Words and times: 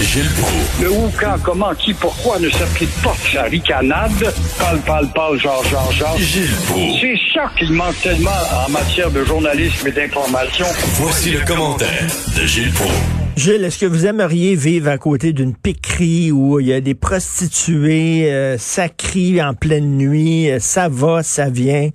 Gilles 0.00 0.30
Proulx. 0.36 0.82
Le 0.82 0.90
où, 0.90 1.10
quand, 1.18 1.36
comment, 1.42 1.74
qui, 1.74 1.92
pourquoi 1.94 2.38
ne 2.38 2.48
s'applique 2.50 2.94
pas 3.02 3.14
sa 3.32 3.42
ricanade? 3.44 4.32
Parle, 4.58 4.78
parle, 4.80 5.08
parle, 5.12 5.38
genre, 5.40 5.64
genre, 5.64 5.90
genre. 5.92 6.16
Gilles 6.18 6.54
Proulx. 6.66 7.00
C'est 7.00 7.18
ça 7.32 7.50
qu'il 7.58 7.72
manque 7.72 8.00
tellement 8.00 8.30
en 8.66 8.70
matière 8.70 9.10
de 9.10 9.24
journalisme 9.24 9.88
et 9.88 9.92
d'information. 9.92 10.66
Voici 10.94 11.30
le 11.30 11.40
commentaire 11.40 12.06
de 12.36 12.46
Gilles 12.46 12.72
Proulx. 12.72 12.92
Gilles, 13.36 13.64
est-ce 13.64 13.78
que 13.78 13.86
vous 13.86 14.06
aimeriez 14.06 14.54
vivre 14.54 14.88
à 14.88 14.98
côté 14.98 15.32
d'une 15.32 15.54
piquerie 15.54 16.30
où 16.30 16.60
il 16.60 16.68
y 16.68 16.72
a 16.72 16.80
des 16.80 16.94
prostituées, 16.94 18.32
euh, 18.32 18.56
ça 18.58 18.88
crie 18.88 19.42
en 19.42 19.54
pleine 19.54 19.96
nuit, 19.96 20.48
euh, 20.48 20.60
ça 20.60 20.88
va, 20.88 21.24
ça 21.24 21.50
vient? 21.50 21.90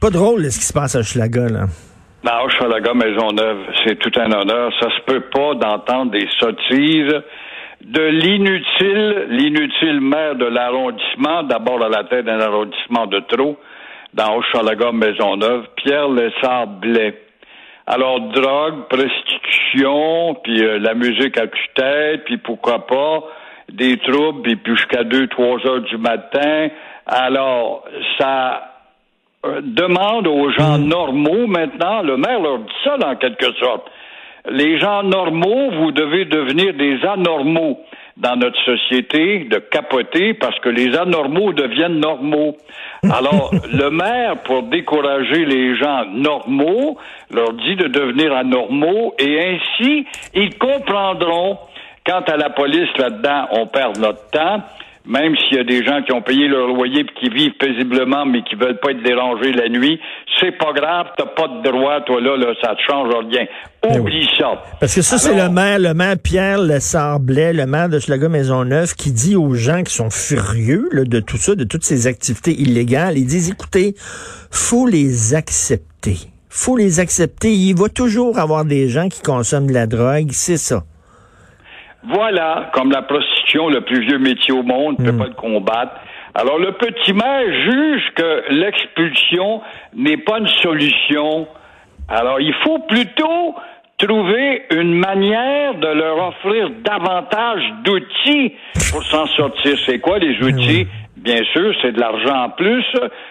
Pas 0.00 0.10
drôle 0.10 0.52
ce 0.52 0.58
qui 0.58 0.66
se 0.66 0.72
passe 0.74 0.94
à 0.94 1.02
Schlaga, 1.02 1.48
là. 1.48 1.66
Dans 2.24 2.44
Hochelaga 2.44 2.94
Maisonneuve, 2.94 3.58
c'est 3.84 3.96
tout 3.96 4.10
un 4.20 4.32
honneur. 4.32 4.72
Ça 4.80 4.88
se 4.90 5.00
peut 5.02 5.20
pas 5.30 5.54
d'entendre 5.54 6.10
des 6.10 6.28
sottises 6.40 7.22
de 7.80 8.02
l'inutile, 8.02 9.26
l'inutile 9.28 10.00
maire 10.00 10.34
de 10.34 10.46
l'arrondissement, 10.46 11.44
d'abord 11.44 11.80
à 11.80 11.88
la 11.88 12.02
tête 12.04 12.24
d'un 12.24 12.40
arrondissement 12.40 13.06
de 13.06 13.20
trop, 13.20 13.56
dans 14.14 14.36
Hochelaga 14.36 14.90
Maisonneuve, 14.90 15.68
Pierre 15.76 16.08
Lessard 16.08 16.66
Blais. 16.66 17.22
Alors, 17.86 18.20
drogue, 18.20 18.88
prostitution, 18.88 20.34
puis 20.42 20.62
euh, 20.64 20.80
la 20.80 20.94
musique 20.94 21.38
à 21.38 21.46
tue-tête, 21.46 22.24
puis 22.24 22.38
pourquoi 22.38 22.84
pas, 22.86 23.22
des 23.72 23.96
troubles, 23.98 24.42
puis 24.42 24.58
jusqu'à 24.66 25.04
deux, 25.04 25.28
trois 25.28 25.64
heures 25.66 25.82
du 25.82 25.96
matin. 25.98 26.68
Alors, 27.06 27.84
ça 28.18 28.77
euh, 29.46 29.60
demande 29.62 30.26
aux 30.26 30.50
gens 30.50 30.78
normaux 30.78 31.46
maintenant, 31.46 32.02
le 32.02 32.16
maire 32.16 32.40
leur 32.40 32.58
dit 32.58 32.72
ça 32.82 32.96
en 33.06 33.14
quelque 33.14 33.52
sorte. 33.54 33.86
Les 34.50 34.80
gens 34.80 35.04
normaux, 35.04 35.70
vous 35.78 35.92
devez 35.92 36.24
devenir 36.24 36.74
des 36.74 36.98
anormaux 37.06 37.78
dans 38.16 38.34
notre 38.34 38.58
société, 38.64 39.44
de 39.44 39.58
capoter 39.58 40.34
parce 40.34 40.58
que 40.58 40.68
les 40.68 40.96
anormaux 40.96 41.52
deviennent 41.52 42.00
normaux. 42.00 42.56
Alors, 43.04 43.52
le 43.72 43.90
maire, 43.90 44.42
pour 44.42 44.64
décourager 44.64 45.44
les 45.44 45.76
gens 45.76 46.06
normaux, 46.06 46.98
leur 47.30 47.52
dit 47.52 47.76
de 47.76 47.86
devenir 47.86 48.32
anormaux 48.34 49.14
et 49.20 49.38
ainsi, 49.38 50.04
ils 50.34 50.58
comprendront. 50.58 51.58
Quant 52.04 52.22
à 52.26 52.36
la 52.36 52.50
police 52.50 52.88
là-dedans, 52.96 53.48
on 53.52 53.66
perd 53.66 53.98
notre 53.98 54.30
temps 54.30 54.62
même 55.08 55.34
s'il 55.36 55.56
y 55.56 55.60
a 55.60 55.64
des 55.64 55.82
gens 55.84 56.02
qui 56.02 56.12
ont 56.12 56.20
payé 56.20 56.48
leur 56.48 56.68
loyer 56.68 57.00
et 57.00 57.06
qui 57.18 57.30
vivent 57.30 57.56
paisiblement 57.58 58.26
mais 58.26 58.42
qui 58.42 58.54
veulent 58.56 58.78
pas 58.78 58.90
être 58.90 59.02
dérangés 59.02 59.52
la 59.52 59.68
nuit, 59.70 59.98
c'est 60.38 60.52
pas 60.52 60.72
grave, 60.72 61.06
t'as 61.16 61.26
pas 61.26 61.48
de 61.48 61.62
droit, 61.62 62.02
toi 62.02 62.20
là, 62.20 62.36
là 62.36 62.52
ça 62.62 62.74
te 62.74 62.80
change 62.86 63.08
rien. 63.30 63.46
Ben 63.82 64.00
Oublie 64.00 64.28
ça. 64.38 64.62
Parce 64.80 64.94
que 64.94 65.02
ça, 65.02 65.16
c'est 65.16 65.34
le 65.34 65.48
maire, 65.48 65.78
le 65.78 65.94
maire 65.94 66.16
Pierre 66.22 66.58
Lessard-Blais, 66.58 67.54
le 67.54 67.66
maire 67.66 67.88
de 67.88 67.98
Schlaga 67.98 68.28
Maisonneuve, 68.28 68.94
qui 68.94 69.10
dit 69.10 69.34
aux 69.34 69.54
gens 69.54 69.82
qui 69.82 69.94
sont 69.94 70.10
furieux 70.10 70.88
là, 70.92 71.04
de 71.04 71.20
tout 71.20 71.38
ça, 71.38 71.54
de 71.54 71.64
toutes 71.64 71.84
ces 71.84 72.06
activités 72.06 72.52
illégales, 72.52 73.16
ils 73.16 73.26
disent, 73.26 73.50
écoutez, 73.50 73.94
faut 74.50 74.86
les 74.86 75.34
accepter. 75.34 76.16
Faut 76.50 76.76
les 76.76 77.00
accepter. 77.00 77.52
Il 77.52 77.76
va 77.76 77.88
toujours 77.88 78.38
avoir 78.38 78.64
des 78.64 78.88
gens 78.88 79.08
qui 79.08 79.22
consomment 79.22 79.68
de 79.68 79.74
la 79.74 79.86
drogue, 79.86 80.30
c'est 80.32 80.56
ça. 80.56 80.82
Voilà, 82.04 82.70
comme 82.72 82.90
la 82.92 83.02
prostitution, 83.02 83.68
le 83.68 83.80
plus 83.80 84.00
vieux 84.06 84.18
métier 84.18 84.54
au 84.54 84.62
monde, 84.62 84.98
ne 85.00 85.04
peut 85.06 85.12
Mm. 85.12 85.18
pas 85.18 85.26
le 85.26 85.34
combattre. 85.34 85.92
Alors 86.34 86.58
le 86.58 86.72
petit 86.72 87.12
maire 87.12 87.44
juge 87.64 88.02
que 88.14 88.44
l'expulsion 88.50 89.60
n'est 89.94 90.16
pas 90.18 90.38
une 90.38 90.46
solution. 90.46 91.48
Alors 92.08 92.40
il 92.40 92.54
faut 92.62 92.78
plutôt 92.80 93.56
trouver 93.98 94.62
une 94.70 94.94
manière 94.94 95.74
de 95.74 95.88
leur 95.88 96.28
offrir 96.28 96.70
davantage 96.84 97.62
d'outils 97.82 98.52
pour 98.92 99.02
s'en 99.02 99.26
sortir. 99.26 99.76
C'est 99.84 99.98
quoi 99.98 100.18
les 100.20 100.40
outils? 100.40 100.86
Bien 101.18 101.42
sûr, 101.52 101.74
c'est 101.82 101.90
de 101.92 102.00
l'argent 102.00 102.44
en 102.44 102.50
plus, 102.50 102.84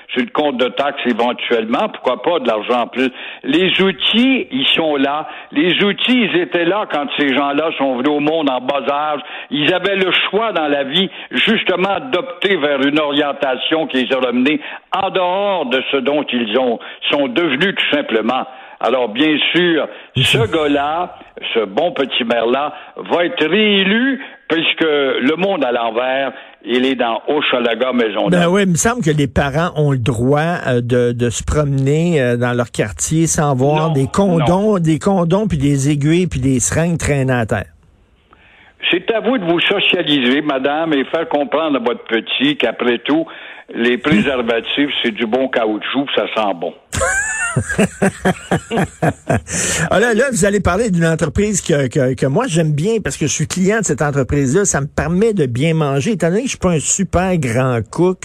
sur 0.09 0.21
le 0.21 0.29
compte 0.33 0.57
de 0.57 0.67
taxes 0.67 1.01
éventuellement, 1.05 1.87
pourquoi 1.87 2.21
pas 2.21 2.39
de 2.39 2.47
l'argent 2.47 2.81
en 2.81 2.87
plus? 2.87 3.09
Les 3.43 3.81
outils, 3.81 4.47
ils 4.51 4.67
sont 4.75 4.97
là. 4.97 5.27
Les 5.53 5.81
outils, 5.83 6.23
ils 6.23 6.41
étaient 6.41 6.65
là 6.65 6.85
quand 6.91 7.07
ces 7.17 7.33
gens-là 7.33 7.69
sont 7.77 7.95
venus 7.95 8.09
au 8.09 8.19
monde 8.19 8.49
en 8.49 8.59
bas 8.59 8.83
âge. 8.89 9.21
Ils 9.51 9.73
avaient 9.73 9.95
le 9.95 10.11
choix 10.29 10.51
dans 10.51 10.67
la 10.67 10.83
vie, 10.83 11.09
justement, 11.31 11.99
d'opter 12.11 12.57
vers 12.57 12.81
une 12.81 12.99
orientation 12.99 13.87
qui 13.87 14.03
les 14.03 14.13
a 14.13 14.19
ramenés 14.19 14.59
en 14.93 15.09
dehors 15.09 15.65
de 15.67 15.81
ce 15.91 15.97
dont 15.97 16.23
ils 16.23 16.59
ont, 16.59 16.79
sont 17.09 17.29
devenus 17.29 17.73
tout 17.73 17.95
simplement. 17.95 18.45
Alors, 18.79 19.09
bien 19.09 19.37
sûr, 19.53 19.87
ce 20.15 20.51
gars-là, 20.51 21.15
ce 21.53 21.65
bon 21.65 21.91
petit 21.93 22.23
maire-là, 22.23 22.73
va 23.11 23.25
être 23.25 23.45
réélu 23.45 24.21
puisque 24.47 24.81
le 24.81 25.35
monde 25.35 25.63
à 25.65 25.71
l'envers, 25.71 26.31
il 26.63 26.85
est 26.85 26.95
dans 26.95 27.21
Hochelaga 27.27 27.91
Maison 27.93 28.27
Ben 28.29 28.47
oui, 28.47 28.63
il 28.63 28.69
me 28.69 28.75
semble 28.75 29.03
que 29.03 29.09
les 29.09 29.27
parents 29.27 29.71
ont 29.75 29.91
le 29.91 29.97
droit 29.97 30.59
euh, 30.67 30.81
de, 30.81 31.11
de 31.11 31.29
se 31.29 31.43
promener 31.43 32.21
euh, 32.21 32.37
dans 32.37 32.53
leur 32.53 32.71
quartier 32.71 33.27
sans 33.27 33.55
voir 33.55 33.87
Non, 33.87 33.93
des 33.93 34.07
condoms, 34.07 34.79
des 34.79 34.99
condoms 34.99 35.47
puis 35.47 35.57
des 35.57 35.89
aiguilles 35.89 36.27
puis 36.27 36.39
des 36.39 36.59
seringues 36.59 36.97
traîner 36.97 37.33
à 37.33 37.45
terre. 37.45 37.71
C'est 38.91 39.11
à 39.11 39.19
vous 39.19 39.37
de 39.37 39.43
vous 39.43 39.59
socialiser, 39.59 40.41
madame, 40.41 40.93
et 40.93 41.03
faire 41.05 41.27
comprendre 41.27 41.77
à 41.77 41.79
votre 41.79 42.05
petit 42.05 42.55
qu'après 42.55 42.99
tout, 42.99 43.25
les 43.73 43.97
préservatifs, 43.97 44.91
c'est 45.03 45.11
du 45.11 45.25
bon 45.25 45.49
caoutchouc, 45.49 46.05
ça 46.15 46.25
sent 46.33 46.53
bon. 46.55 46.73
Ah 49.89 49.99
là, 49.99 50.13
là, 50.13 50.25
vous 50.31 50.45
allez 50.45 50.59
parler 50.59 50.89
d'une 50.89 51.05
entreprise 51.05 51.61
que, 51.61 51.87
que, 51.87 52.13
que 52.15 52.25
moi 52.25 52.45
j'aime 52.47 52.71
bien 52.71 52.97
parce 53.03 53.17
que 53.17 53.27
je 53.27 53.31
suis 53.31 53.47
client 53.47 53.79
de 53.79 53.85
cette 53.85 54.01
entreprise-là. 54.01 54.65
Ça 54.65 54.81
me 54.81 54.87
permet 54.87 55.33
de 55.33 55.45
bien 55.45 55.73
manger. 55.73 56.11
Étant 56.11 56.29
donné 56.29 56.41
que 56.41 56.45
je 56.47 56.51
suis 56.51 56.57
pas 56.59 56.71
un 56.71 56.79
super 56.79 57.37
grand 57.37 57.79
cook, 57.89 58.23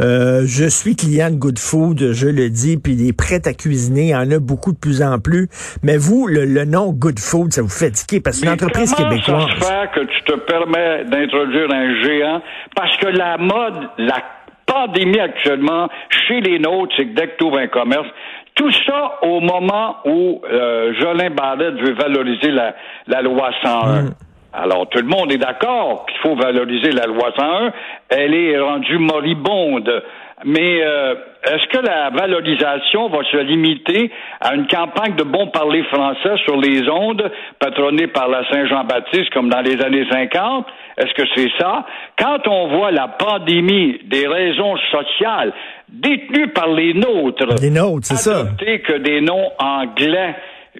euh, 0.00 0.42
je 0.46 0.66
suis 0.66 0.96
client 0.96 1.30
de 1.30 1.36
Good 1.36 1.58
Food, 1.58 2.12
je 2.12 2.28
le 2.28 2.50
dis, 2.50 2.76
puis 2.76 2.96
des 2.96 3.12
prêts 3.12 3.46
à 3.46 3.52
cuisiner, 3.54 4.02
il 4.02 4.08
y 4.10 4.16
en 4.16 4.30
a 4.30 4.38
beaucoup 4.38 4.72
de 4.72 4.78
plus 4.78 5.02
en 5.02 5.18
plus. 5.18 5.48
Mais 5.82 5.96
vous, 5.96 6.26
le, 6.26 6.44
le 6.44 6.64
nom 6.64 6.92
Good 6.92 7.18
Food, 7.18 7.52
ça 7.52 7.62
vous 7.62 7.68
fait 7.68 7.90
tiquer 7.90 8.20
parce 8.20 8.36
que 8.40 8.46
c'est 8.46 8.46
une 8.46 8.52
Mais 8.56 8.62
entreprise 8.62 8.92
comment 8.94 9.10
québécoise. 9.10 9.44
ça 9.48 9.54
se 9.54 9.64
fait 9.64 9.90
que 9.94 10.00
tu 10.06 10.22
te 10.24 10.36
permets 10.46 11.04
d'introduire 11.04 11.70
un 11.72 12.02
géant? 12.02 12.42
Parce 12.74 12.96
que 12.98 13.06
la 13.06 13.36
mode, 13.38 13.88
la 13.98 14.22
pandémie 14.66 15.20
actuellement, 15.20 15.88
chez 16.26 16.40
les 16.40 16.58
nôtres, 16.58 16.92
c'est 16.96 17.06
que 17.06 17.14
dès 17.14 17.28
que 17.28 17.36
tu 17.38 17.44
ouvres 17.44 17.58
un 17.58 17.68
commerce, 17.68 18.06
tout 18.56 18.72
ça 18.86 19.18
au 19.22 19.40
moment 19.40 19.98
où 20.06 20.42
euh, 20.50 20.92
Jolin 20.98 21.30
Barrette 21.30 21.74
veut 21.74 21.94
valoriser 21.94 22.50
la, 22.50 22.74
la 23.06 23.22
loi 23.22 23.50
101. 23.62 24.06
Alors, 24.52 24.88
tout 24.88 24.98
le 24.98 25.06
monde 25.06 25.30
est 25.30 25.38
d'accord 25.38 26.06
qu'il 26.06 26.18
faut 26.20 26.34
valoriser 26.34 26.90
la 26.90 27.04
loi 27.04 27.30
101. 27.38 27.72
Elle 28.08 28.34
est 28.34 28.58
rendue 28.58 28.98
moribonde. 28.98 30.02
Mais 30.44 30.82
euh, 30.82 31.14
est-ce 31.44 31.66
que 31.68 31.86
la 31.86 32.10
valorisation 32.10 33.08
va 33.08 33.24
se 33.24 33.38
limiter 33.38 34.10
à 34.40 34.54
une 34.54 34.66
campagne 34.66 35.14
de 35.14 35.22
bon 35.22 35.46
parler 35.48 35.82
français 35.84 36.36
sur 36.44 36.56
les 36.58 36.88
ondes 36.90 37.30
patronnée 37.58 38.06
par 38.06 38.28
la 38.28 38.46
Saint-Jean-Baptiste 38.50 39.30
comme 39.32 39.48
dans 39.48 39.62
les 39.62 39.80
années 39.82 40.06
50? 40.10 40.66
Est-ce 40.98 41.14
que 41.14 41.26
c'est 41.34 41.50
ça? 41.58 41.86
Quand 42.18 42.46
on 42.48 42.68
voit 42.68 42.90
la 42.90 43.08
pandémie 43.08 43.98
des 44.04 44.26
raisons 44.26 44.76
sociales 44.90 45.52
détenues 45.88 46.48
par 46.48 46.68
les 46.68 46.94
nôtres, 46.94 47.46
Les 47.62 47.70
nôtres, 47.70 48.06
c'est 48.06 48.16
ça. 48.16 48.44
que 48.58 48.98
des 48.98 49.20
noms 49.20 49.50
anglais. 49.58 50.34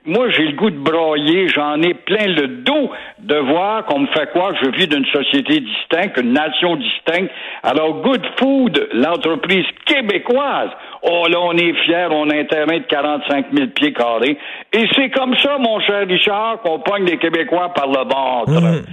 Moi, 0.04 0.28
j'ai 0.30 0.44
le 0.44 0.52
goût 0.52 0.70
de 0.70 0.76
broyer, 0.78 1.48
j'en 1.48 1.80
ai 1.80 1.94
plein 1.94 2.26
le 2.26 2.48
dos 2.48 2.90
de 3.18 3.36
voir 3.36 3.86
qu'on 3.86 4.00
me 4.00 4.06
fait 4.08 4.30
quoi, 4.30 4.52
je 4.62 4.68
vis 4.70 4.86
d'une 4.86 5.06
société 5.06 5.60
distincte, 5.60 6.18
une 6.20 6.32
nation 6.34 6.76
distincte. 6.76 7.30
Alors, 7.62 8.02
Good 8.02 8.22
Food, 8.38 8.88
l'entreprise 8.92 9.64
québécoise, 9.86 10.68
oh 11.08 11.26
là, 11.28 11.38
on 11.40 11.52
est 11.56 11.72
fiers, 11.84 12.08
on 12.10 12.28
a 12.30 12.36
un 12.36 12.44
terrain 12.44 12.78
de 12.78 12.86
45 12.88 13.46
000 13.54 13.68
pieds 13.74 13.92
carrés. 13.92 14.38
Et 14.72 14.84
c'est 14.94 15.10
comme 15.10 15.34
ça, 15.42 15.58
mon 15.58 15.80
cher 15.80 16.06
Richard, 16.06 16.60
qu'on 16.62 16.80
pogne 16.80 17.04
les 17.04 17.18
Québécois 17.18 17.72
par 17.74 17.86
le 17.86 18.04
ventre. 18.08 18.84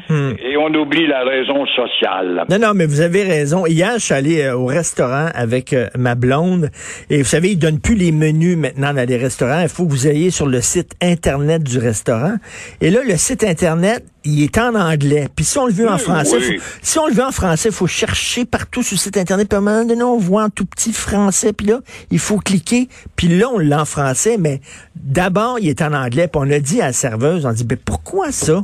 Et 0.43 0.57
on 0.57 0.73
oublie 0.73 1.07
la 1.07 1.23
raison 1.23 1.65
sociale. 1.67 2.45
Non, 2.49 2.59
non, 2.59 2.73
mais 2.75 2.85
vous 2.85 3.01
avez 3.01 3.23
raison. 3.23 3.65
Hier, 3.65 3.93
je 3.95 4.05
suis 4.05 4.13
allé 4.13 4.41
euh, 4.43 4.55
au 4.55 4.65
restaurant 4.65 5.27
avec 5.33 5.73
euh, 5.73 5.87
ma 5.97 6.15
blonde 6.15 6.69
et 7.09 7.17
vous 7.17 7.23
savez, 7.23 7.51
ils 7.51 7.57
donnent 7.57 7.79
plus 7.79 7.95
les 7.95 8.11
menus 8.11 8.57
maintenant 8.57 8.93
dans 8.93 9.07
les 9.07 9.17
restaurants. 9.17 9.61
Il 9.61 9.69
faut 9.69 9.85
que 9.85 9.91
vous 9.91 10.07
ayez 10.07 10.29
sur 10.31 10.47
le 10.47 10.61
site 10.61 10.93
Internet 11.01 11.63
du 11.63 11.77
restaurant. 11.79 12.35
Et 12.81 12.89
là, 12.89 12.99
le 13.05 13.17
site 13.17 13.43
Internet, 13.43 14.03
il 14.25 14.43
est 14.43 14.57
en 14.57 14.75
anglais. 14.75 15.27
Puis 15.35 15.45
si 15.45 15.57
on 15.57 15.65
le 15.67 15.73
veut 15.73 15.89
en 15.89 15.95
Oui, 15.95 15.99
français, 16.01 16.37
oui. 16.37 16.57
faut- 16.57 16.77
si 16.81 16.99
on 16.99 17.07
le 17.07 17.13
veut 17.13 17.23
en 17.23 17.31
français, 17.31 17.69
il 17.69 17.75
faut 17.75 17.87
chercher 17.87 18.45
partout 18.45 18.83
sur 18.83 18.95
le 18.95 18.99
site 18.99 19.17
Internet. 19.17 19.49
Puis 19.49 19.55
à 19.55 19.59
un 19.59 19.61
moment 19.61 19.85
donné, 19.85 20.03
on 20.03 20.17
voit 20.17 20.43
en 20.43 20.49
tout 20.49 20.65
petit 20.65 20.93
français. 20.93 21.53
Puis 21.53 21.67
là, 21.67 21.79
il 22.11 22.19
faut 22.19 22.37
cliquer. 22.37 22.87
Puis 23.15 23.27
là, 23.27 23.47
on 23.53 23.59
l'a 23.59 23.81
en 23.81 23.85
français. 23.85 24.37
Mais 24.39 24.61
d'abord, 24.95 25.59
il 25.59 25.67
est 25.69 25.81
en 25.81 25.93
anglais. 25.93 26.27
Puis 26.27 26.41
on 26.43 26.49
a 26.51 26.59
dit 26.59 26.81
à 26.81 26.87
la 26.87 26.93
serveuse, 26.93 27.45
on 27.45 27.51
dit, 27.51 27.63
ben 27.65 27.77
pourquoi 27.83 28.31
ça? 28.31 28.63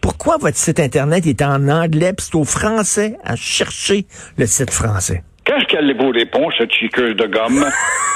Pourquoi 0.00 0.36
votre 0.36 0.56
site 0.56 0.78
Internet 0.80 1.26
est 1.26 1.42
en 1.42 1.68
anglais? 1.68 2.12
Puis 2.12 2.26
c'est 2.30 2.36
au 2.36 2.44
français 2.44 3.16
à 3.24 3.34
chercher 3.36 4.06
le 4.36 4.46
site 4.46 4.70
français? 4.70 5.24
Qu'est-ce 5.44 5.64
qu'elle 5.66 5.96
vous 5.98 6.10
répond, 6.10 6.48
cette 6.58 6.70
chiqueuse 6.70 7.16
de 7.16 7.26
gomme? 7.26 7.64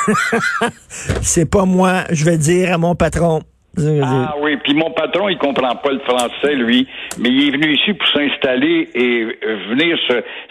C'est 1.22 1.46
pas 1.46 1.64
moi, 1.64 2.04
je 2.10 2.24
vais 2.24 2.36
dire 2.38 2.72
à 2.74 2.78
mon 2.78 2.94
patron. 2.94 3.42
Ah 3.78 4.34
oui, 4.42 4.58
puis 4.62 4.74
mon 4.74 4.90
patron, 4.90 5.28
il 5.28 5.38
comprend 5.38 5.74
pas 5.76 5.92
le 5.92 6.00
français, 6.00 6.54
lui, 6.54 6.86
mais 7.18 7.30
il 7.30 7.48
est 7.48 7.50
venu 7.52 7.72
ici 7.74 7.94
pour 7.94 8.06
s'installer 8.08 8.88
et 8.94 9.24
venir 9.70 9.96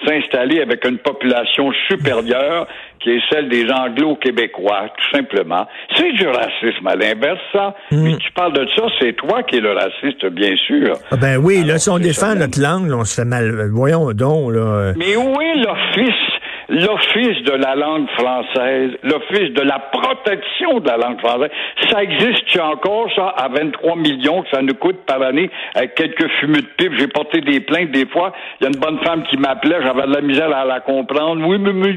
s'installer 0.06 0.62
avec 0.62 0.86
une 0.88 0.98
population 0.98 1.72
supérieure 1.88 2.68
qui 3.00 3.12
est 3.12 3.22
celle 3.32 3.50
des 3.50 3.66
anglo-québécois, 3.72 4.90
tout 4.98 5.18
simplement. 5.18 5.68
C'est 5.96 6.12
du 6.14 6.28
racisme 6.28 6.88
à 6.88 6.96
l'inverse, 6.96 7.40
ça. 7.52 7.76
Hmm. 7.92 8.04
Mais 8.04 8.18
tu 8.18 8.32
parles 8.32 8.54
de 8.54 8.68
ça, 8.76 8.84
c'est 9.00 9.14
toi 9.14 9.44
qui 9.44 9.58
es 9.58 9.60
le 9.60 9.74
raciste, 9.74 10.26
bien 10.28 10.56
sûr. 10.56 10.94
Ah 11.12 11.16
ben 11.18 11.38
oui, 11.38 11.64
là, 11.64 11.78
si 11.78 11.90
on 11.90 12.00
défend 12.00 12.36
notre 12.36 12.60
langue, 12.60 12.92
on 12.92 13.06
se 13.06 13.22
fait 13.22 13.28
mal. 13.28 13.70
Voyons 13.72 14.12
donc, 14.14 14.54
là. 14.54 14.94
Mais 14.98 15.16
où 15.16 15.42
est 15.42 15.56
l'office 15.56 16.31
l'Office 16.72 17.44
de 17.44 17.54
la 17.54 17.76
langue 17.76 18.10
française, 18.12 18.92
l'Office 19.04 19.54
de 19.54 19.62
la 19.62 19.80
protection 19.80 20.80
de 20.80 20.88
la 20.88 20.98
langue 20.98 21.20
française, 21.20 21.52
ça 21.90 22.04
existe 22.04 22.60
encore, 22.60 23.10
ça, 23.16 23.28
à 23.38 23.48
23 23.50 23.96
millions 23.96 24.42
que 24.44 24.50
ça 24.50 24.62
nous 24.62 24.76
coûte 24.76 25.06
par 25.06 25.22
année 25.22 25.50
avec 25.76 25.96
quelques 25.96 26.28
fumées 26.40 26.62
de 26.62 26.70
pipe. 26.78 26.94
J'ai 26.98 27.08
porté 27.08 27.42
des 27.42 27.60
plaintes 27.60 27.92
des 27.92 28.06
fois. 28.08 28.34
Il 28.60 28.64
y 28.64 28.68
a 28.68 28.70
une 28.74 28.80
bonne 28.80 29.00
femme 29.04 29.24
qui 29.24 29.38
m'appelait, 29.38 29.78
j'avais 29.82 30.08
de 30.08 30.14
la 30.14 30.22
misère 30.22 30.56
à 30.56 30.66
la 30.66 30.80
comprendre. 30.80 31.46
Oui, 31.46 31.58
mais 31.60 31.74
monsieur 31.74 31.92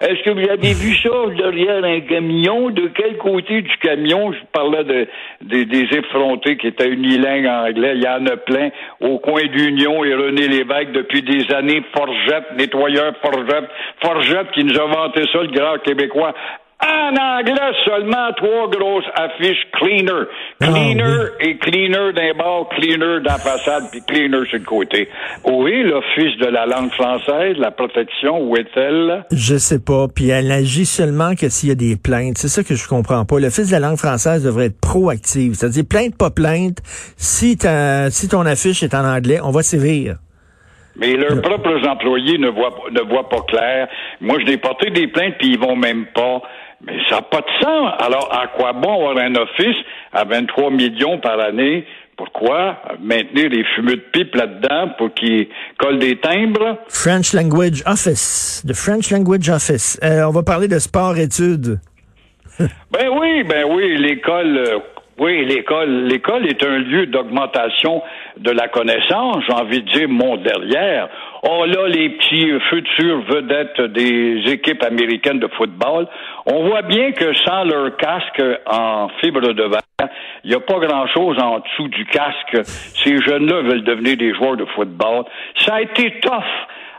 est-ce 0.00 0.22
que 0.22 0.30
vous 0.30 0.48
avez 0.48 0.72
vu 0.72 0.94
ça 0.96 1.10
derrière 1.36 1.84
un 1.84 2.00
camion? 2.00 2.70
De 2.70 2.88
quel 2.88 3.16
côté 3.18 3.62
du 3.62 3.76
camion? 3.78 4.32
Je 4.32 4.38
parlais 4.52 4.84
de, 4.84 5.06
des 5.42 5.96
effrontés 5.96 6.56
qui 6.56 6.68
étaient 6.68 6.88
unilingues 6.88 7.46
en 7.46 7.66
anglais. 7.68 7.92
Il 7.96 8.02
y 8.02 8.08
en 8.08 8.24
a 8.26 8.36
plein 8.36 8.70
au 9.00 9.18
coin 9.18 9.42
d'Union 9.44 10.04
et 10.04 10.14
René 10.14 10.48
Lévesque 10.48 10.92
depuis 10.92 11.22
des 11.22 11.52
années. 11.54 11.82
Forgette, 11.96 12.56
nettoyeur 12.56 13.14
Forgette, 13.22 13.68
Forgette 14.02 14.50
qui 14.52 14.64
nous 14.64 14.78
a 14.78 14.86
vanté 14.86 15.22
ça, 15.32 15.42
le 15.42 15.48
grand 15.48 15.78
Québécois. 15.78 16.34
En 16.78 17.16
anglais, 17.16 17.72
seulement 17.86 18.32
trois 18.36 18.68
grosses 18.68 19.06
affiches 19.14 19.66
cleaner. 19.72 20.26
Ah, 20.60 20.66
cleaner 20.66 21.24
et 21.40 21.56
cleaner 21.56 22.12
d'un 22.12 22.34
bord, 22.36 22.68
cleaner 22.68 23.20
dans 23.24 23.32
la 23.32 23.38
façade, 23.38 23.84
puis 23.90 24.02
cleaner 24.06 24.46
sur 24.50 24.58
le 24.58 24.64
côté. 24.64 25.08
Est 25.46 25.82
l'Office 25.84 26.36
de 26.38 26.46
la 26.46 26.66
langue 26.66 26.92
française, 26.92 27.56
la 27.56 27.70
protection, 27.70 28.42
où 28.42 28.56
est-elle? 28.58 29.24
Je 29.32 29.56
sais 29.56 29.82
pas. 29.82 30.06
Puis 30.14 30.28
elle 30.28 30.52
agit 30.52 30.84
seulement 30.84 31.34
que 31.34 31.48
s'il 31.48 31.70
y 31.70 31.72
a 31.72 31.76
des 31.76 31.96
plaintes. 31.96 32.36
C'est 32.36 32.48
ça 32.48 32.62
que 32.62 32.74
je 32.74 32.86
comprends 32.86 33.24
pas. 33.24 33.40
L'Office 33.40 33.68
de 33.68 33.72
la 33.72 33.80
langue 33.80 33.96
française 33.96 34.44
devrait 34.44 34.66
être 34.66 34.80
proactive. 34.80 35.54
C'est-à-dire, 35.54 35.84
plainte, 35.88 36.18
pas 36.18 36.30
plainte. 36.30 36.82
Si, 37.16 37.56
si 38.10 38.28
ton 38.28 38.44
affiche 38.44 38.82
est 38.82 38.94
en 38.94 39.04
anglais, 39.06 39.40
on 39.42 39.50
va 39.50 39.62
sévir. 39.62 40.16
Mais 40.98 41.14
leurs 41.14 41.40
propres 41.42 41.86
employés 41.86 42.38
ne 42.38 42.48
voient, 42.48 42.74
ne 42.90 43.00
voient 43.00 43.28
pas 43.28 43.42
clair. 43.42 43.88
Moi, 44.20 44.38
je 44.40 44.46
n'ai 44.46 44.56
porté 44.56 44.90
des 44.90 45.08
plaintes, 45.08 45.34
puis 45.38 45.50
ils 45.50 45.58
vont 45.58 45.76
même 45.76 46.06
pas. 46.14 46.42
Mais 46.84 46.98
ça 47.08 47.16
n'a 47.16 47.22
pas 47.22 47.40
de 47.40 47.64
sens. 47.64 47.92
Alors, 48.00 48.28
à 48.32 48.48
quoi 48.48 48.72
bon 48.72 49.08
avoir 49.08 49.18
un 49.18 49.34
office 49.34 49.76
à 50.12 50.24
23 50.24 50.70
millions 50.70 51.18
par 51.18 51.38
année? 51.40 51.86
Pourquoi 52.16 52.80
maintenir 52.98 53.50
les 53.50 53.64
fumeux 53.74 53.96
de 53.96 54.04
pipe 54.12 54.34
là-dedans 54.34 54.90
pour 54.96 55.12
qu'ils 55.12 55.48
collent 55.78 55.98
des 55.98 56.16
timbres? 56.18 56.78
French 56.88 57.34
Language 57.34 57.82
Office. 57.84 58.64
The 58.66 58.74
French 58.74 59.10
Language 59.10 59.50
Office. 59.50 60.00
Euh, 60.02 60.24
on 60.26 60.30
va 60.30 60.42
parler 60.42 60.66
de 60.66 60.78
sport-études. 60.78 61.78
ben 62.58 63.08
oui, 63.20 63.42
ben 63.44 63.66
oui, 63.68 63.98
l'école 63.98 64.56
euh, 64.56 64.78
oui, 65.18 65.46
l'école, 65.46 66.04
l'école 66.04 66.46
est 66.46 66.62
un 66.62 66.78
lieu 66.78 67.06
d'augmentation 67.06 68.02
de 68.36 68.50
la 68.50 68.68
connaissance, 68.68 69.38
j'ai 69.46 69.54
envie 69.54 69.82
de 69.82 69.90
dire, 69.90 70.08
mon 70.08 70.36
derrière. 70.36 71.08
Oh 71.42 71.64
là, 71.64 71.88
les 71.88 72.10
petits 72.10 72.50
futurs 72.68 73.22
vedettes 73.22 73.80
des 73.92 74.42
équipes 74.52 74.82
américaines 74.82 75.38
de 75.38 75.48
football, 75.56 76.06
on 76.44 76.68
voit 76.68 76.82
bien 76.82 77.12
que 77.12 77.32
sans 77.34 77.64
leur 77.64 77.96
casque 77.96 78.42
en 78.66 79.08
fibre 79.20 79.52
de 79.54 79.62
verre, 79.62 80.10
il 80.44 80.50
n'y 80.50 80.56
a 80.56 80.60
pas 80.60 80.78
grand-chose 80.78 81.38
en 81.42 81.60
dessous 81.60 81.88
du 81.88 82.04
casque. 82.06 82.58
Ces 82.64 83.16
jeunes-là 83.18 83.62
veulent 83.62 83.84
devenir 83.84 84.18
des 84.18 84.34
joueurs 84.34 84.56
de 84.56 84.66
football. 84.66 85.24
Ça 85.60 85.76
a 85.76 85.80
été 85.80 86.20
tough 86.20 86.44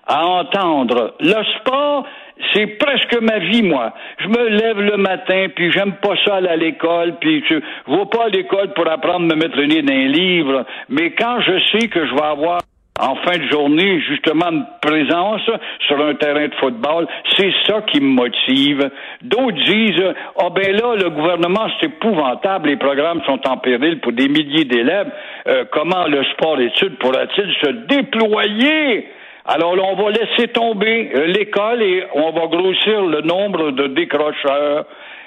à 0.07 0.25
entendre. 0.25 1.13
Le 1.19 1.43
sport, 1.59 2.05
c'est 2.53 2.67
presque 2.77 3.19
ma 3.21 3.39
vie, 3.39 3.63
moi. 3.63 3.93
Je 4.19 4.27
me 4.27 4.49
lève 4.49 4.79
le 4.79 4.97
matin, 4.97 5.47
puis 5.55 5.71
j'aime 5.71 5.93
pas 6.01 6.15
ça 6.25 6.35
aller 6.35 6.49
à 6.49 6.55
l'école, 6.55 7.15
puis 7.19 7.43
je 7.49 7.55
vais 7.55 8.05
pas 8.11 8.25
à 8.25 8.29
l'école 8.29 8.73
pour 8.73 8.89
apprendre 8.89 9.31
à 9.31 9.35
me 9.35 9.35
mettre 9.35 9.57
le 9.57 9.65
nez 9.65 9.81
dans 9.81 9.93
un 9.93 10.07
livre, 10.07 10.65
mais 10.89 11.11
quand 11.11 11.39
je 11.41 11.59
sais 11.71 11.87
que 11.87 12.05
je 12.05 12.13
vais 12.13 12.25
avoir 12.25 12.59
en 12.99 13.15
fin 13.17 13.37
de 13.37 13.47
journée, 13.47 14.01
justement, 14.01 14.49
une 14.51 14.65
présence 14.81 15.41
sur 15.87 16.03
un 16.03 16.15
terrain 16.15 16.47
de 16.47 16.55
football, 16.55 17.07
c'est 17.35 17.51
ça 17.67 17.81
qui 17.81 18.01
me 18.01 18.09
motive. 18.09 18.89
D'autres 19.21 19.63
disent, 19.65 20.03
ah 20.39 20.45
oh, 20.45 20.49
ben 20.49 20.75
là, 20.75 20.95
le 20.95 21.09
gouvernement, 21.09 21.67
c'est 21.79 21.87
épouvantable, 21.87 22.69
les 22.69 22.77
programmes 22.77 23.21
sont 23.25 23.39
en 23.47 23.57
péril 23.57 23.99
pour 23.99 24.13
des 24.13 24.27
milliers 24.27 24.65
d'élèves. 24.65 25.11
Euh, 25.47 25.65
comment 25.71 26.07
le 26.07 26.23
sport-études 26.25 26.97
pourra-t-il 26.97 27.53
se 27.61 27.69
déployer? 27.87 29.07
Alors 29.49 29.75
on 29.81 29.95
va 29.95 30.11
laisser 30.11 30.49
tomber 30.49 31.09
euh, 31.15 31.27
l'école 31.27 31.81
et 31.81 32.03
on 32.13 32.31
va 32.31 32.47
grossir 32.47 33.01
le 33.05 33.21
nombre 33.21 33.71
de 33.71 33.87
décrocheurs. 33.87 34.85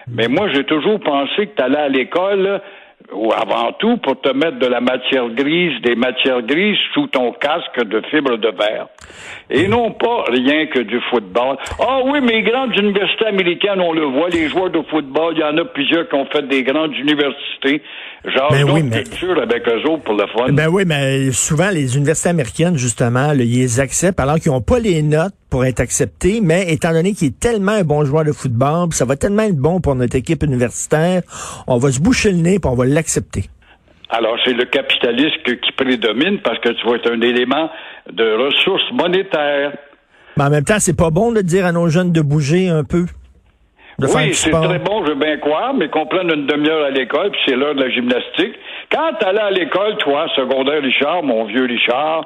Mais 0.08 0.28
moi, 0.28 0.48
j'ai 0.52 0.64
toujours 0.64 1.00
pensé 1.00 1.46
que 1.46 1.56
tu 1.56 1.62
allais 1.62 1.78
à 1.78 1.88
l'école 1.88 2.60
ou 3.12 3.32
avant 3.32 3.72
tout 3.78 3.96
pour 3.98 4.20
te 4.20 4.32
mettre 4.32 4.58
de 4.58 4.66
la 4.66 4.80
matière 4.80 5.28
grise, 5.30 5.80
des 5.82 5.94
matières 5.94 6.42
grises 6.42 6.78
sous 6.94 7.06
ton 7.08 7.32
casque 7.32 7.84
de 7.84 8.00
fibre 8.10 8.36
de 8.36 8.48
verre. 8.48 8.88
Et 9.50 9.68
non 9.68 9.92
pas 9.92 10.24
rien 10.28 10.66
que 10.66 10.80
du 10.80 11.00
football. 11.10 11.56
Ah 11.80 12.00
oui, 12.04 12.20
mais 12.22 12.32
les 12.32 12.42
grandes 12.42 12.76
universités 12.76 13.26
américaines, 13.26 13.80
on 13.80 13.92
le 13.92 14.04
voit, 14.04 14.28
les 14.28 14.48
joueurs 14.48 14.70
de 14.70 14.82
football, 14.90 15.34
il 15.36 15.40
y 15.40 15.44
en 15.44 15.56
a 15.56 15.64
plusieurs 15.64 16.08
qui 16.08 16.14
ont 16.14 16.26
fait 16.26 16.46
des 16.46 16.62
grandes 16.62 16.94
universités. 16.96 17.82
Genre, 18.24 18.50
ben 18.50 18.70
oui, 18.70 18.82
mais... 18.82 18.96
avec 18.96 19.66
eux 19.66 19.88
autres 19.88 20.02
pour 20.02 20.14
le 20.14 20.26
fun. 20.26 20.52
Ben 20.52 20.68
oui, 20.68 20.84
mais 20.86 21.32
souvent, 21.32 21.70
les 21.70 21.96
universités 21.96 22.28
américaines, 22.28 22.76
justement, 22.76 23.32
ils 23.32 23.38
les 23.38 23.80
acceptent 23.80 24.20
alors 24.20 24.36
qu'ils 24.36 24.52
n'ont 24.52 24.60
pas 24.60 24.78
les 24.78 25.02
notes 25.02 25.32
pour 25.48 25.64
être 25.64 25.80
acceptés, 25.80 26.40
mais 26.40 26.72
étant 26.72 26.92
donné 26.92 27.12
qu'il 27.12 27.28
est 27.28 27.40
tellement 27.40 27.72
un 27.72 27.82
bon 27.82 28.04
joueur 28.04 28.24
de 28.24 28.32
football, 28.32 28.92
ça 28.92 29.04
va 29.04 29.16
tellement 29.16 29.42
être 29.42 29.56
bon 29.56 29.80
pour 29.80 29.96
notre 29.96 30.16
équipe 30.16 30.44
universitaire, 30.44 31.22
on 31.66 31.76
va 31.76 31.90
se 31.90 31.98
boucher 31.98 32.30
le 32.30 32.38
nez 32.38 32.54
et 32.54 32.60
on 32.64 32.74
va 32.74 32.84
l'accepter. 33.00 33.44
Alors, 34.10 34.36
c'est 34.44 34.52
le 34.52 34.64
capitalisme 34.64 35.42
qui 35.44 35.72
prédomine 35.72 36.40
parce 36.42 36.58
que 36.58 36.70
tu 36.70 36.86
vas 36.86 36.96
être 36.96 37.10
un 37.10 37.20
élément 37.20 37.70
de 38.10 38.32
ressources 38.44 38.90
monétaires. 38.92 39.72
Mais 40.36 40.44
en 40.44 40.50
même 40.50 40.64
temps, 40.64 40.78
c'est 40.78 40.96
pas 40.96 41.10
bon 41.10 41.32
de 41.32 41.40
dire 41.40 41.64
à 41.64 41.72
nos 41.72 41.88
jeunes 41.88 42.12
de 42.12 42.20
bouger 42.20 42.68
un 42.68 42.84
peu 42.84 43.06
oui, 44.08 44.34
c'est 44.34 44.50
très 44.50 44.78
bon, 44.78 45.04
je 45.04 45.10
veux 45.10 45.18
bien 45.18 45.36
croire, 45.38 45.74
mais 45.74 45.88
qu'on 45.88 46.06
prenne 46.06 46.30
une 46.30 46.46
demi-heure 46.46 46.84
à 46.84 46.90
l'école, 46.90 47.30
puis 47.30 47.40
c'est 47.46 47.56
l'heure 47.56 47.74
de 47.74 47.82
la 47.82 47.90
gymnastique. 47.90 48.54
Quand 48.90 49.12
t'allais 49.18 49.40
à 49.40 49.50
l'école, 49.50 49.96
toi, 49.98 50.26
secondaire 50.36 50.82
Richard, 50.82 51.22
mon 51.22 51.44
vieux 51.44 51.64
Richard, 51.64 52.24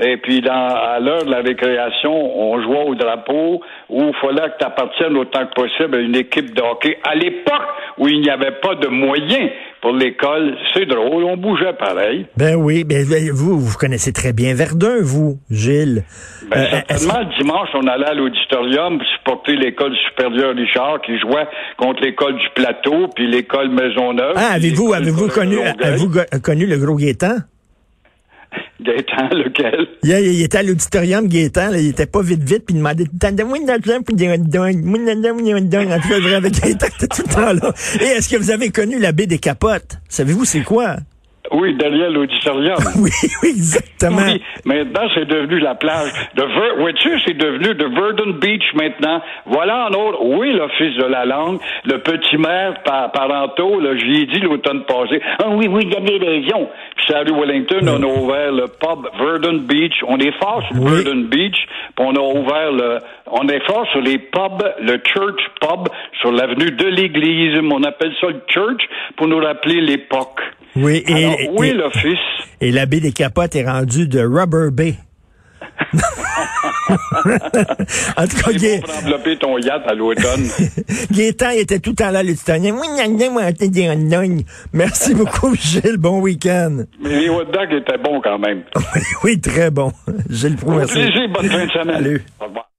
et 0.00 0.16
puis 0.16 0.40
dans, 0.40 0.52
à 0.52 0.98
l'heure 1.00 1.24
de 1.24 1.30
la 1.30 1.40
récréation, 1.40 2.12
on 2.12 2.60
jouait 2.62 2.84
au 2.86 2.94
drapeau 2.94 3.60
où 3.90 4.02
il 4.02 4.14
fallait 4.14 4.50
que 4.50 4.58
tu 4.58 4.64
appartiennes 4.64 5.16
autant 5.16 5.46
que 5.46 5.52
possible 5.52 5.96
à 5.96 5.98
une 5.98 6.16
équipe 6.16 6.54
de 6.54 6.62
hockey. 6.62 6.98
À 7.04 7.14
l'époque 7.14 7.68
où 7.98 8.08
il 8.08 8.20
n'y 8.22 8.30
avait 8.30 8.52
pas 8.52 8.74
de 8.74 8.88
moyens 8.88 9.50
pour 9.82 9.92
l'école, 9.92 10.56
c'est 10.72 10.86
drôle, 10.86 11.24
on 11.24 11.36
bougeait 11.36 11.72
pareil. 11.72 12.26
Ben 12.36 12.54
oui, 12.54 12.84
ben, 12.84 13.04
ben 13.04 13.30
vous, 13.32 13.58
vous 13.58 13.76
connaissez 13.76 14.12
très 14.12 14.32
bien 14.32 14.54
Verdun, 14.54 15.02
vous, 15.02 15.40
Gilles. 15.50 16.04
Ben, 16.48 16.60
euh, 16.60 16.68
certainement, 16.70 17.28
dimanche, 17.36 17.68
on 17.74 17.86
allait 17.88 18.06
à 18.06 18.14
l'auditorium 18.14 18.98
pour 18.98 19.06
supporter 19.08 19.56
l'école 19.56 19.92
supérieure 20.08 20.54
Richard 20.54 21.02
qui 21.02 21.18
jouait 21.18 21.48
contre 21.76 22.00
l'école 22.00 22.36
du 22.38 22.46
Plateau 22.54 23.08
puis 23.16 23.26
l'école 23.28 23.70
Maisonneuve. 23.70 24.34
Ah, 24.36 24.52
avez-vous, 24.54 24.94
avez-vous 24.94 25.28
connu, 25.28 25.58
avez-vous 25.60 26.10
connu 26.40 26.66
le 26.66 26.78
gros 26.78 26.94
Gaétan? 26.94 27.38
Lequel? 29.32 29.86
Il, 30.02 30.42
était 30.42 30.58
à 30.58 30.62
l'auditorium, 30.62 31.28
Gaétan, 31.28 31.72
il 31.74 31.88
était 31.88 32.06
pas 32.06 32.22
vite 32.22 32.42
vite, 32.42 32.64
puis 32.66 32.74
il 32.74 32.78
demandait 32.78 33.06
Tendez-moi 33.20 33.58
une 33.58 33.70
argent 33.70 34.02
pour 34.02 34.16
des 34.16 34.28
hot 34.28 34.38
dogs. 34.38 34.82
Moi, 34.84 34.98
une 34.98 35.10
hot 35.10 35.20
En 35.90 36.00
tout 36.00 36.08
cas, 36.08 36.20
vrai, 36.20 36.34
avec 36.34 36.60
Gaétan, 36.60 36.86
tout 37.00 37.22
le 37.26 37.34
temps 37.34 37.52
là. 37.52 37.72
Et 38.00 38.04
est-ce 38.04 38.28
que 38.28 38.36
vous 38.36 38.50
avez 38.50 38.70
connu 38.70 38.98
la 38.98 39.12
baie 39.12 39.26
des 39.26 39.38
capotes? 39.38 39.98
Savez-vous 40.08 40.44
c'est 40.44 40.62
quoi? 40.62 40.96
Oui, 41.50 41.74
derrière 41.74 42.10
l'auditorium. 42.10 42.78
oui, 42.98 43.10
oui, 43.42 43.48
exactement. 43.48 44.22
Oui, 44.24 44.40
maintenant, 44.64 45.08
c'est 45.14 45.24
devenu 45.24 45.58
la 45.58 45.74
plage 45.74 46.10
de 46.36 46.42
Ver 46.42 46.76
vois-tu, 46.78 47.20
c'est 47.26 47.36
devenu 47.36 47.74
de 47.74 47.84
Verdun 47.84 48.38
Beach 48.40 48.62
maintenant. 48.74 49.20
Voilà 49.46 49.88
en 49.88 49.92
autre, 49.92 50.18
oui, 50.22 50.52
l'Office 50.52 50.96
de 50.96 51.04
la 51.04 51.24
langue, 51.24 51.58
le 51.84 51.98
petit 51.98 52.36
maire 52.36 52.82
par 52.84 53.10
parentaux, 53.10 53.80
là, 53.80 53.96
j'y 53.96 54.22
ai 54.22 54.26
dit 54.26 54.40
l'automne 54.40 54.84
passé. 54.84 55.20
Ah 55.40 55.48
oui, 55.48 55.66
oui, 55.68 55.82
il 55.84 55.92
y 55.92 55.96
a 55.96 56.00
des 56.00 56.24
raisons. 56.24 56.68
Puis 56.96 57.14
à 57.14 57.24
Wellington, 57.24 57.88
on 57.88 58.02
a 58.02 58.06
ouvert 58.06 58.52
le 58.52 58.66
pub 58.68 59.08
Verdun 59.18 59.58
Beach. 59.58 59.94
On 60.06 60.18
est 60.18 60.32
fort 60.40 60.62
sur 60.68 60.80
Verdun 60.80 61.22
Beach, 61.22 61.66
puis 61.96 62.06
on 62.06 62.14
a 62.14 62.20
ouvert 62.20 62.70
le, 62.70 62.98
on 63.26 63.48
est 63.48 63.64
fort 63.66 63.86
sur 63.90 64.00
les 64.00 64.18
pubs, 64.18 64.62
le 64.80 65.00
church 65.04 65.42
pub 65.60 65.88
sur 66.20 66.30
l'avenue 66.30 66.70
de 66.70 66.86
l'église. 66.86 67.58
On 67.70 67.82
appelle 67.82 68.12
ça 68.20 68.28
le 68.28 68.42
church 68.48 68.82
pour 69.16 69.26
nous 69.26 69.38
rappeler 69.38 69.80
l'époque. 69.80 70.40
Oui, 70.76 71.02
et, 71.06 71.50
oui, 71.58 71.72
l'office? 71.72 72.18
Et 72.60 72.70
la 72.70 72.86
baie 72.86 73.00
des 73.00 73.12
Capotes 73.12 73.54
est 73.56 73.68
rendue 73.68 74.08
de 74.08 74.20
Rubber 74.20 74.70
Bay. 74.72 74.94
en 78.16 78.26
tout 78.26 78.36
cas, 78.36 78.52
bon 78.52 78.80
pour 78.80 78.96
envelopper 78.98 79.36
ton 79.36 79.58
yacht 79.58 79.82
à 79.86 79.94
l'automne. 79.94 80.46
Gaétan 81.10 81.50
il 81.50 81.60
était 81.60 81.78
tout 81.78 81.90
le 81.90 81.96
temps 81.96 82.10
là. 82.10 82.22
Oui, 82.22 82.88
des 83.70 83.88
hot 83.88 83.94
dogs. 83.96 84.44
Merci 84.72 85.14
beaucoup, 85.18 85.54
Gilles. 85.54 85.96
Bon 85.98 86.20
week-end. 86.20 86.84
Mais 87.00 87.20
les 87.20 87.28
hot 87.28 87.44
dogs 87.44 87.72
étaient 87.72 87.98
bons 87.98 88.20
quand 88.20 88.38
même. 88.38 88.62
Oui, 88.76 89.02
oui, 89.24 89.40
très 89.40 89.70
bon. 89.70 89.92
Gilles 90.30 90.56
Au 90.64 90.72
merci. 90.72 90.94
plaisir, 90.94 91.28
bonne 91.32 91.48
fin 91.48 91.66
de 91.66 91.70
semaine. 91.70 91.96
Salut. 91.96 92.24
Au 92.40 92.44
revoir. 92.46 92.71